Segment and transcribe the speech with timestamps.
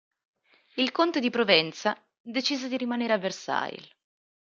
[0.77, 3.87] Il conte di Provenza decise di rimanere a Versailles.